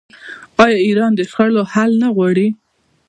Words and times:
آیا 0.63 0.77
ایران 0.87 1.11
د 1.15 1.19
شخړو 1.29 1.61
حل 1.71 1.91
نه 2.01 2.09
غواړي؟ 2.15 2.47